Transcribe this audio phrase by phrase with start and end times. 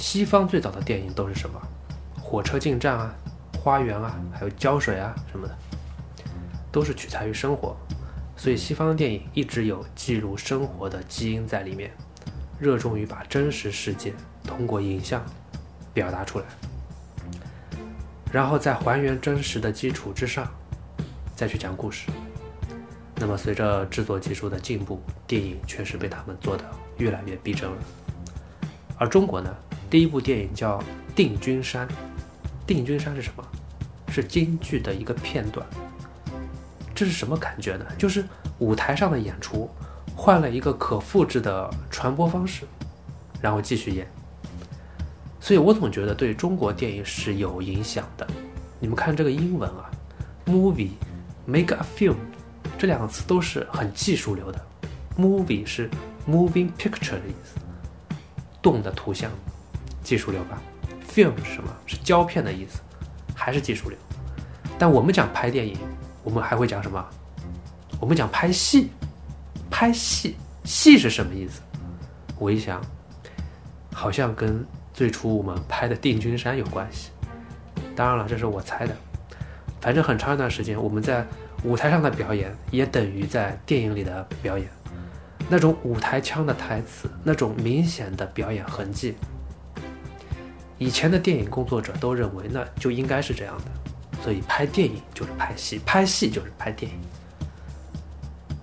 [0.00, 1.60] 西方最早的电影都是什么？
[2.18, 3.14] 火车进站啊，
[3.62, 5.54] 花园啊，还有浇水啊什么的，
[6.72, 7.76] 都是取材于生活。
[8.34, 11.92] 所以西方电影一直有记录生活的基因在里面，
[12.58, 15.22] 热衷于把真实世界通过影像
[15.92, 16.46] 表达出来，
[18.32, 20.50] 然后在还原真实的基础之上
[21.36, 22.10] 再去讲故事。
[23.16, 26.64] 那么随着制作技术的进步，电影确实被他们做得
[26.96, 27.76] 越来越逼真了。
[28.96, 29.54] 而中国呢，
[29.90, 30.78] 第一部电影叫
[31.16, 31.86] 《定军山》，
[32.64, 33.44] 《定军山》是什么？
[34.08, 35.66] 是京剧的一个片段。
[36.94, 37.84] 这是什么感觉呢？
[37.98, 38.24] 就是
[38.60, 39.68] 舞台上的演出
[40.14, 42.64] 换了一个可复制的传播方式，
[43.42, 44.06] 然后继续演。
[45.40, 48.24] 所以我总觉得对中国电影是有影响的。
[48.78, 49.90] 你们看这个英文啊
[50.46, 50.90] ，movie、
[51.46, 52.14] make a film
[52.78, 54.66] 这两个词都是很技术流的。
[55.18, 55.90] movie 是
[56.28, 57.58] moving picture 的意思，
[58.62, 59.30] 动的图像，
[60.02, 60.60] 技术流吧。
[61.08, 61.70] film 是什么？
[61.86, 62.80] 是胶片的意思，
[63.34, 63.98] 还是技术流？
[64.78, 65.76] 但我们讲拍电影。
[66.22, 67.02] 我们还会讲什么？
[67.98, 68.90] 我们讲拍戏，
[69.70, 71.62] 拍戏，戏是什么意思？
[72.38, 72.78] 我一想，
[73.90, 77.10] 好像跟最初我们拍的《定军山》有关系。
[77.96, 78.94] 当然了，这是我猜的。
[79.80, 81.26] 反正很长一段时间，我们在
[81.64, 84.68] 舞台上的表演也等于在电影里的表演。
[85.48, 89.16] 那种舞台腔的台词，那种明显的表演痕迹，
[90.80, 93.64] 以前的电影工作者都认为那就应该是这样的。
[94.22, 96.98] 所以拍电影就是拍戏，拍戏就是拍电影。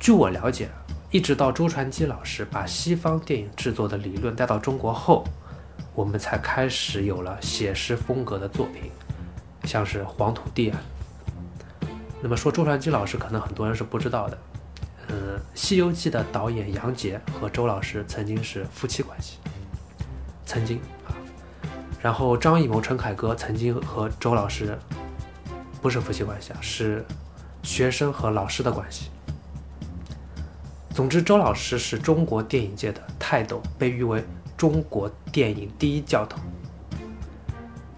[0.00, 0.68] 据我了解，
[1.12, 5.22] 一直到周传基老师把西方电影制作的理论带到中国后，
[5.94, 8.90] 我们才开始有了写实风格的作品，
[9.64, 10.80] 像是《黄土地》啊。
[12.20, 14.38] 那么说周传基老师，可能很多人是不知道的。
[15.08, 19.38] 嗯，《西游记》的导演杨洁和周老师曾经是夫妻关系，
[20.44, 20.80] 曾经。
[22.02, 24.78] 然后张艺谋、陈凯歌曾经和周老师。
[25.82, 27.02] 不是夫妻关系啊，是
[27.62, 29.08] 学生和老师的关系。
[30.90, 34.22] 总之，周老师是中国电影界的泰斗，被誉为
[34.58, 36.38] 中国电影第一教头。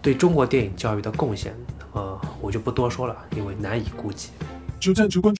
[0.00, 1.52] 对中国电影教育的贡献，
[1.92, 4.30] 呃，我就不多说了，因为难以估计。